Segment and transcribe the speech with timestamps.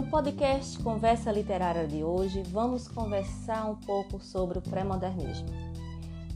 [0.00, 5.46] No podcast Conversa Literária de hoje, vamos conversar um pouco sobre o pré-modernismo.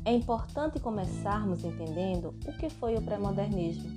[0.04, 3.90] É importante começarmos entendendo o que foi o pré-modernismo.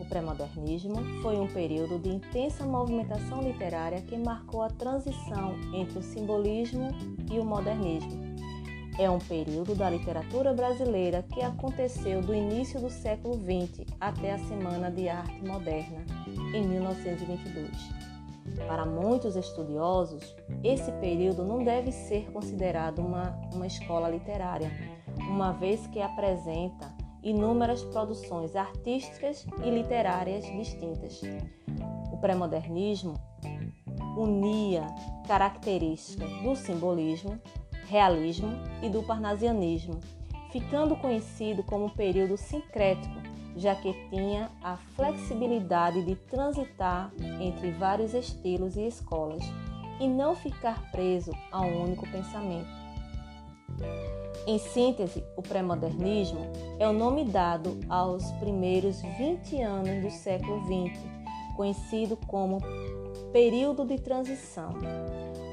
[0.00, 6.02] O pré-modernismo foi um período de intensa movimentação literária que marcou a transição entre o
[6.02, 6.88] simbolismo
[7.32, 8.34] e o modernismo.
[8.98, 14.38] É um período da literatura brasileira que aconteceu do início do século XX até a
[14.40, 16.04] Semana de Arte Moderna,
[16.52, 18.13] em 1922.
[18.66, 24.70] Para muitos estudiosos, esse período não deve ser considerado uma, uma escola literária,
[25.18, 31.22] uma vez que apresenta inúmeras produções artísticas e literárias distintas.
[32.12, 33.14] O pré-modernismo
[34.16, 34.86] unia
[35.26, 37.40] características do simbolismo,
[37.88, 38.50] realismo
[38.82, 40.00] e do parnasianismo,
[40.52, 43.23] ficando conhecido como período sincrético
[43.56, 49.42] já que tinha a flexibilidade de transitar entre vários estilos e escolas
[50.00, 52.68] e não ficar preso a um único pensamento.
[54.46, 56.40] Em síntese, o pré-modernismo
[56.78, 61.00] é o nome dado aos primeiros 20 anos do século XX,
[61.56, 62.58] conhecido como
[63.32, 64.74] período de transição,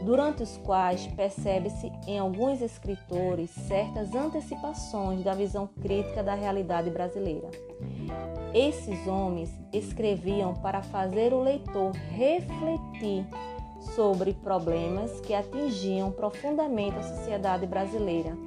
[0.03, 7.49] durante os quais percebe-se em alguns escritores certas antecipações da visão crítica da realidade brasileira.
[8.53, 13.25] Esses homens escreviam para fazer o leitor refletir
[13.95, 18.37] sobre problemas que atingiam profundamente a sociedade brasileira,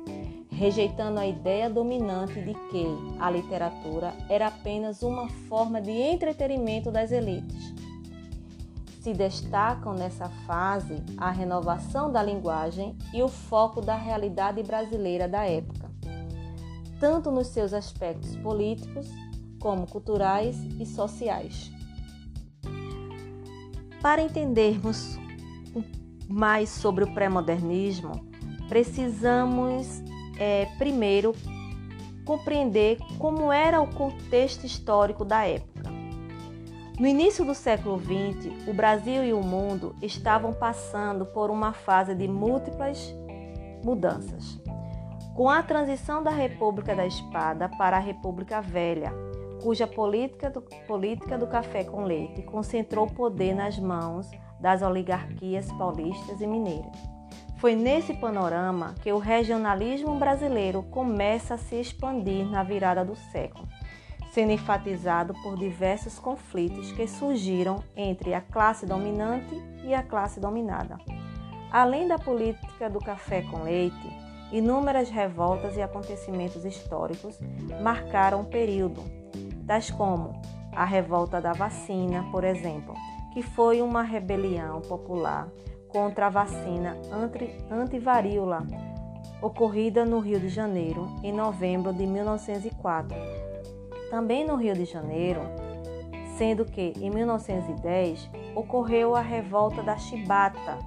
[0.51, 2.87] rejeitando a ideia dominante de que
[3.19, 7.74] a literatura era apenas uma forma de entretenimento das elites.
[9.05, 15.45] Se destacam nessa fase a renovação da linguagem e o foco da realidade brasileira da
[15.45, 15.91] época,
[16.99, 19.07] tanto nos seus aspectos políticos
[19.61, 21.71] como culturais e sociais.
[24.01, 25.19] Para entendermos
[26.27, 28.27] mais sobre o pré-modernismo,
[28.71, 30.03] precisamos
[30.39, 31.35] é, primeiro
[32.25, 35.74] compreender como era o contexto histórico da época.
[36.97, 42.15] No início do século XX, o Brasil e o mundo estavam passando por uma fase
[42.15, 43.13] de múltiplas
[43.85, 44.61] mudanças.
[45.35, 49.13] Com a transição da República da Espada para a República Velha,
[49.61, 54.31] cuja política do, política do café com leite concentrou poder nas mãos
[54.61, 56.97] das oligarquias paulistas e mineiras.
[57.57, 63.67] Foi nesse panorama que o regionalismo brasileiro começa a se expandir na virada do século,
[64.35, 70.99] sendo enfatizado por diversos conflitos que surgiram entre a classe dominante e a classe dominada.
[71.71, 74.13] Além da política do café com leite,
[74.51, 77.39] inúmeras revoltas e acontecimentos históricos
[77.81, 79.05] marcaram o período,
[79.69, 80.33] tais como
[80.75, 82.93] a revolta da vacina, por exemplo,
[83.33, 85.49] que foi uma rebelião popular
[85.89, 86.97] contra a vacina
[87.71, 88.67] antivaríola
[89.41, 93.34] ocorrida no Rio de Janeiro em novembro de 1904.
[94.15, 95.41] Também no Rio de Janeiro,
[96.39, 100.79] sendo que em 1910 ocorreu a revolta da Chibata.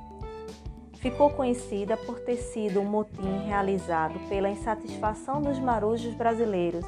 [0.93, 6.85] Ficou conhecida por ter sido um motim realizado pela insatisfação dos marujos brasileiros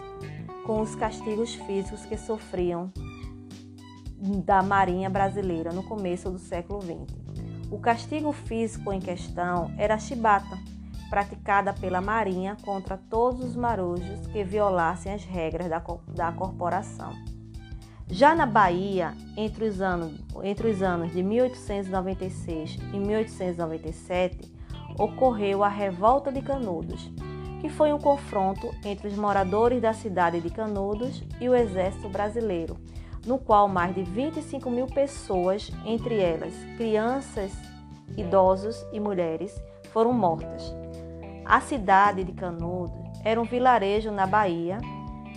[0.66, 2.90] com os castigos físicos que sofriam
[4.46, 7.70] da Marinha Brasileira no começo do século XX.
[7.70, 10.58] O castigo físico em questão era a chibata,
[11.10, 17.14] praticada pela Marinha contra todos os marujos que violassem as regras da, da corporação.
[18.12, 24.52] Já na Bahia, entre os, anos, entre os anos de 1896 e 1897,
[24.98, 27.12] ocorreu a Revolta de Canudos,
[27.62, 32.78] que foi um confronto entre os moradores da cidade de Canudos e o exército brasileiro,
[33.28, 37.52] no qual mais de 25 mil pessoas, entre elas crianças,
[38.18, 39.62] idosos e mulheres,
[39.92, 40.74] foram mortas.
[41.50, 44.78] A cidade de Canudos era um vilarejo na Bahia,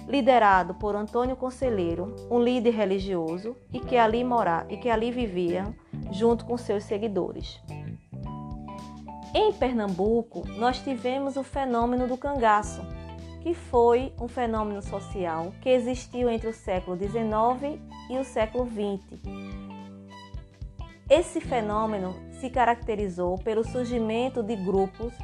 [0.06, 5.74] liderado por Antônio Conselheiro, um líder religioso e que ali morava e que ali vivia
[6.10, 7.58] junto com seus seguidores.
[9.34, 12.82] Em Pernambuco, nós tivemos o fenômeno do cangaço,
[13.40, 17.80] que foi um fenômeno social que existiu entre o século XIX
[18.10, 19.18] e o século XX.
[21.08, 25.14] Esse fenômeno se caracterizou pelo surgimento de grupos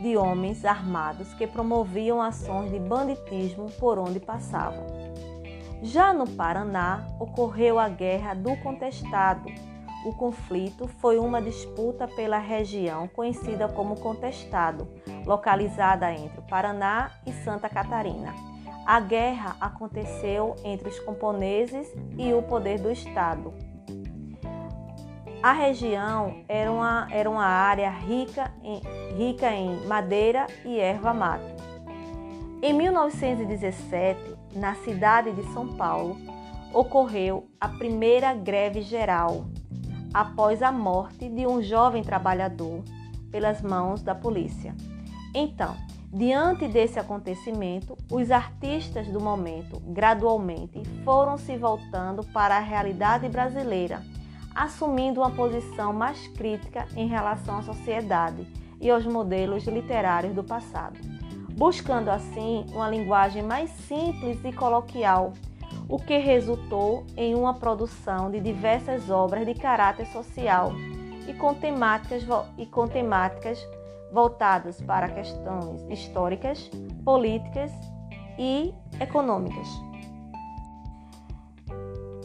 [0.00, 4.86] de homens armados que promoviam ações de banditismo por onde passavam.
[5.82, 9.48] Já no Paraná, ocorreu a Guerra do Contestado,
[10.04, 14.88] o conflito foi uma disputa pela região conhecida como Contestado,
[15.26, 18.32] localizada entre Paraná e Santa Catarina.
[18.86, 23.52] A guerra aconteceu entre os camponeses e o poder do Estado.
[25.40, 28.80] A região era uma, era uma área rica em,
[29.16, 31.44] rica em madeira e erva mate.
[32.60, 34.18] Em 1917,
[34.56, 36.16] na cidade de São Paulo,
[36.74, 39.46] ocorreu a primeira greve geral
[40.12, 42.82] após a morte de um jovem trabalhador
[43.30, 44.74] pelas mãos da polícia.
[45.32, 45.76] Então,
[46.12, 54.02] diante desse acontecimento, os artistas do momento gradualmente foram se voltando para a realidade brasileira,
[54.58, 58.44] assumindo uma posição mais crítica em relação à sociedade
[58.80, 60.98] e aos modelos literários do passado,
[61.56, 65.32] buscando assim uma linguagem mais simples e coloquial
[65.88, 70.72] o que resultou em uma produção de diversas obras de caráter social
[71.28, 72.24] e com temáticas,
[72.58, 73.64] e com temáticas
[74.12, 76.68] voltadas para questões históricas,
[77.04, 77.70] políticas
[78.36, 79.87] e econômicas.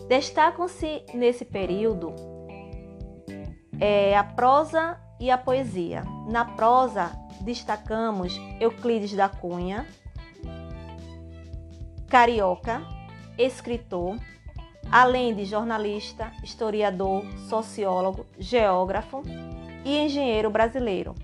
[0.08, 2.14] Destacam-se nesse período
[3.80, 6.04] é, a prosa e a poesia.
[6.28, 7.12] Na prosa,
[7.42, 9.88] destacamos Euclides da Cunha,
[12.10, 12.82] Carioca,
[13.38, 14.18] escritor,
[14.92, 19.24] além de jornalista, historiador, sociólogo, geógrafo
[19.84, 21.16] e engenheiro brasileiro.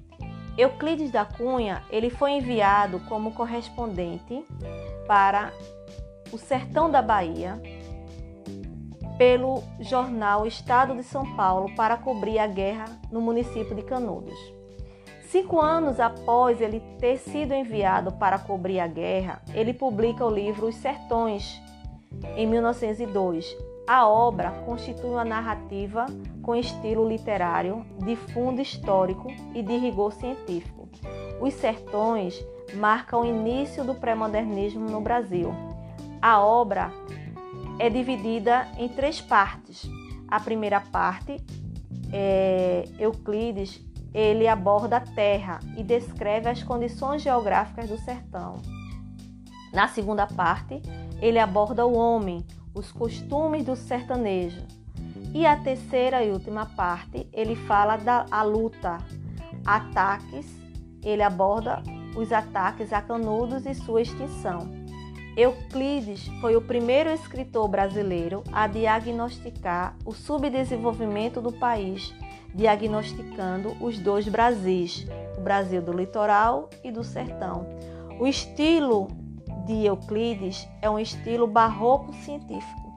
[0.57, 4.43] Euclides da Cunha, ele foi enviado como correspondente
[5.07, 5.53] para
[6.31, 7.61] o sertão da Bahia
[9.19, 14.39] pelo jornal Estado de São Paulo para cobrir a guerra no município de Canudos.
[15.23, 20.67] Cinco anos após ele ter sido enviado para cobrir a guerra, ele publica o livro
[20.67, 21.61] Os Sertões,
[22.37, 23.45] em 1902.
[23.85, 26.05] A obra constitui uma narrativa
[26.41, 30.87] com estilo literário, de fundo histórico e de rigor científico.
[31.41, 32.41] Os Sertões
[32.73, 35.53] marcam o início do pré-modernismo no Brasil.
[36.21, 36.91] A obra
[37.79, 39.89] é dividida em três partes.
[40.27, 41.37] A primeira parte,
[42.11, 43.81] é, Euclides,
[44.13, 48.61] ele aborda a terra e descreve as condições geográficas do sertão.
[49.73, 50.81] Na segunda parte,
[51.21, 52.45] ele aborda o homem,
[52.75, 54.61] os costumes do sertanejo.
[55.33, 58.97] E a terceira e última parte, ele fala da a luta,
[59.65, 60.47] ataques,
[61.03, 61.81] ele aborda
[62.15, 64.78] os ataques a Canudos e sua extinção.
[65.37, 72.13] Euclides foi o primeiro escritor brasileiro a diagnosticar o subdesenvolvimento do país,
[72.53, 75.05] diagnosticando os dois Brasis,
[75.37, 77.67] o Brasil do litoral e do sertão.
[78.19, 79.07] O estilo
[79.65, 82.89] de Euclides é um estilo barroco científico.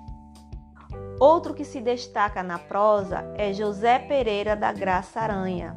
[1.20, 5.76] Outro que se destaca na prosa é José Pereira da Graça Aranha,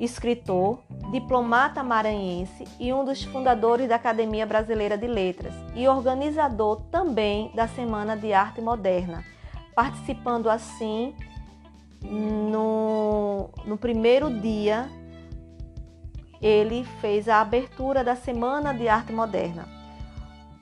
[0.00, 0.80] escritor,
[1.10, 7.68] diplomata maranhense e um dos fundadores da Academia Brasileira de Letras e organizador também da
[7.68, 9.24] Semana de Arte Moderna,
[9.74, 11.14] participando assim
[12.02, 14.88] no, no primeiro dia
[16.40, 19.68] ele fez a abertura da Semana de Arte Moderna.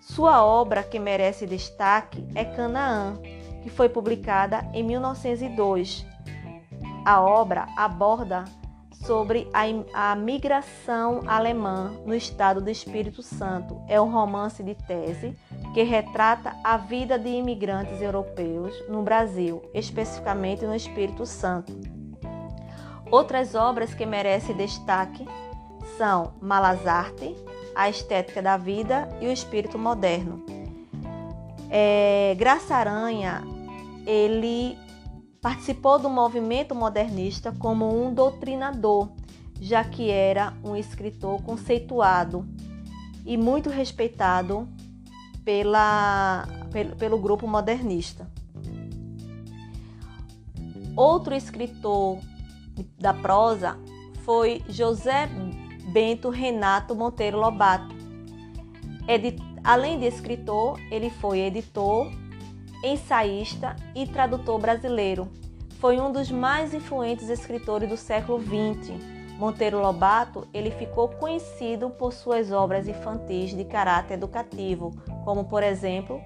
[0.01, 3.17] Sua obra que merece destaque é Canaã,
[3.63, 6.05] que foi publicada em 1902.
[7.07, 8.45] A obra aborda
[9.11, 13.83] sobre a, a, migração alemã no estado do Espírito Santo.
[13.89, 15.37] É um romance de tese
[15.75, 21.77] que retrata a vida de imigrantes europeus no Brasil, especificamente no Espírito Santo.
[23.11, 25.27] Outras obras que merecem destaque
[25.99, 27.35] são Malazarte,
[27.75, 30.45] a estética da vida e o espírito moderno.
[31.69, 33.43] É, Graça Aranha,
[34.07, 34.79] ele
[35.41, 39.09] participou do movimento modernista como um doutrinador,
[39.61, 42.47] já que era um escritor conceituado
[43.25, 44.69] e muito respeitado
[45.45, 48.31] pela, pelo, pelo grupo modernista.
[50.97, 52.19] Outro escritor
[52.99, 53.79] da prosa
[54.25, 55.29] foi José
[55.93, 57.95] Bento Renato Monteiro Lobato.
[59.09, 59.41] Edit...
[59.63, 62.11] Além de escritor, ele foi editor,
[62.83, 65.29] ensaísta e tradutor brasileiro.
[65.79, 68.93] Foi um dos mais influentes escritores do século XX.
[69.39, 74.91] Monteiro Lobato ele ficou conhecido por suas obras infantis de caráter educativo,
[75.25, 76.21] como por exemplo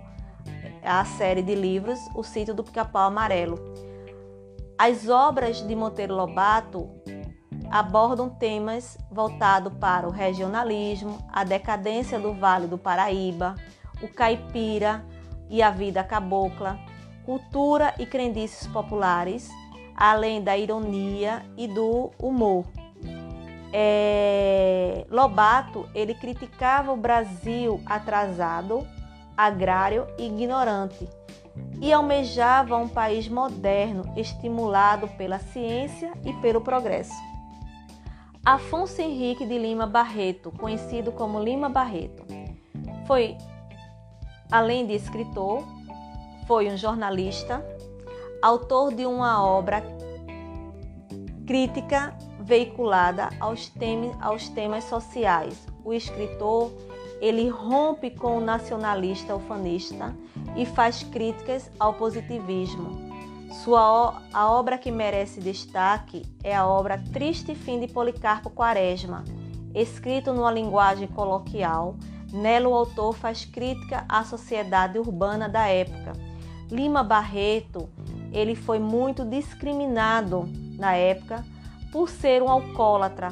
[0.82, 3.56] a série de livros O Sítio do Pica-Pau Amarelo.
[4.76, 6.90] As obras de Monteiro Lobato
[7.70, 13.54] abordam temas voltados para o regionalismo, a decadência do Vale do Paraíba,
[14.02, 15.04] o caipira
[15.54, 16.80] e a vida cabocla,
[17.24, 19.48] cultura e crendices populares,
[19.94, 22.64] além da ironia e do humor.
[23.72, 28.84] É, Lobato ele criticava o Brasil atrasado,
[29.36, 31.08] agrário e ignorante,
[31.80, 37.14] e almejava um país moderno, estimulado pela ciência e pelo progresso.
[38.44, 42.24] Afonso Henrique de Lima Barreto, conhecido como Lima Barreto,
[43.06, 43.36] foi,
[44.50, 45.64] além de escritor,
[46.46, 47.64] foi um jornalista,
[48.42, 49.82] autor de uma obra
[51.46, 53.72] crítica veiculada aos,
[54.20, 55.66] aos temas sociais.
[55.84, 56.70] O escritor
[57.20, 60.14] ele rompe com o nacionalista ufanista
[60.56, 63.12] e faz críticas ao positivismo.
[63.62, 69.24] Sua a obra que merece destaque é a obra Triste Fim de Policarpo Quaresma,
[69.74, 71.96] escrito numa linguagem coloquial.
[72.34, 76.12] Nela o autor faz crítica à sociedade urbana da época.
[76.68, 77.88] Lima Barreto,
[78.32, 81.44] ele foi muito discriminado na época
[81.92, 83.28] por ser um alcoólatra,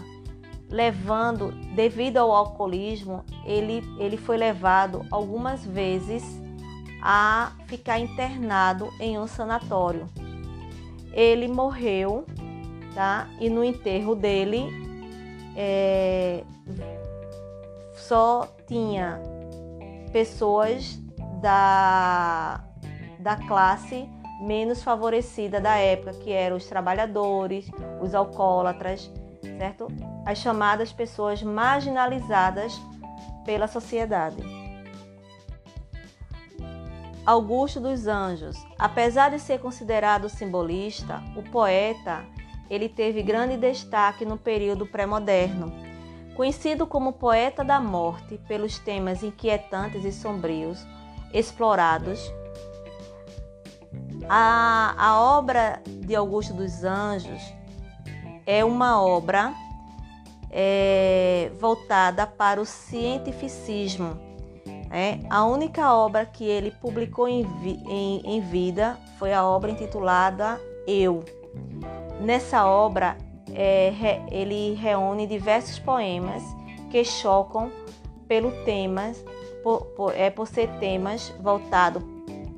[0.71, 6.41] levando, devido ao alcoolismo, ele, ele foi levado algumas vezes
[7.03, 10.07] a ficar internado em um sanatório.
[11.13, 12.25] Ele morreu,
[12.95, 13.29] tá?
[13.41, 14.69] E no enterro dele
[15.57, 16.45] é,
[17.95, 19.21] só tinha
[20.13, 20.99] pessoas
[21.41, 22.65] da,
[23.19, 24.09] da classe
[24.43, 27.71] menos favorecida da época, que eram os trabalhadores,
[28.01, 29.11] os alcoólatras,
[29.59, 29.89] certo?
[30.27, 32.81] As chamadas pessoas marginalizadas
[33.45, 34.43] pela sociedade.
[37.25, 42.25] Augusto dos Anjos, apesar de ser considerado simbolista, o poeta
[42.69, 45.73] ele teve grande destaque no período pré-moderno.
[46.35, 50.87] Conhecido como poeta da morte pelos temas inquietantes e sombrios
[51.33, 52.33] explorados
[54.29, 57.43] a, a obra de Augusto dos Anjos
[58.47, 59.53] é uma obra
[60.51, 64.19] é, voltada para o cientificismo.
[64.91, 67.47] É, a única obra que ele publicou em,
[67.89, 71.25] em, em vida foi a obra intitulada Eu.
[72.21, 73.17] Nessa obra,
[73.55, 76.43] é, ele reúne diversos poemas
[76.91, 77.71] que chocam
[78.27, 79.23] pelo temas,
[79.63, 82.03] por, por, é, por ser temas voltados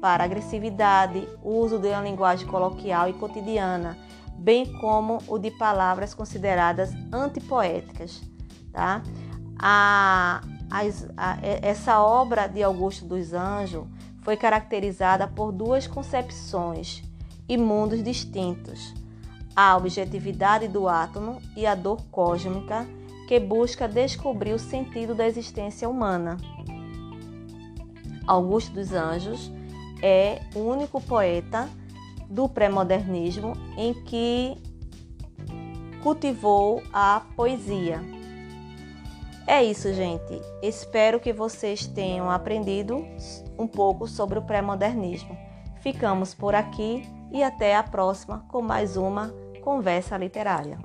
[0.01, 3.97] para agressividade, uso de uma linguagem coloquial e cotidiana,
[4.37, 8.21] bem como o de palavras consideradas antipoéticas.
[8.73, 9.03] Tá?
[9.59, 13.87] A, a, essa obra de Augusto dos Anjos
[14.23, 17.03] foi caracterizada por duas concepções
[17.49, 18.95] e mundos distintos:
[19.54, 22.87] a objetividade do átomo e a dor cósmica,
[23.28, 26.37] que busca descobrir o sentido da existência humana.
[28.26, 29.50] Augusto dos Anjos
[30.02, 31.68] é o único poeta
[32.28, 34.56] do pré-modernismo em que
[36.02, 38.00] cultivou a poesia.
[39.46, 40.40] É isso, gente.
[40.62, 43.06] Espero que vocês tenham aprendido
[43.58, 45.37] um pouco sobre o pré-modernismo.
[45.80, 50.78] Ficamos por aqui e até a próxima com mais uma conversa literária.